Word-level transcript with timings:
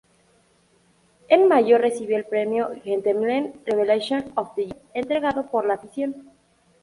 En 1.27 1.47
mayo, 1.47 1.77
recibió 1.77 2.17
el 2.17 2.25
premio 2.25 2.71
"Gentleman 2.83 3.53
Revelation 3.67 4.31
of 4.33 4.55
the 4.55 4.63
Year" 4.65 4.81
entregado 4.95 5.45
por 5.51 5.63
la 5.67 5.75
afición. 5.75 6.27